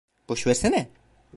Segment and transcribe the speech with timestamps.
[0.29, 0.89] Boş versene.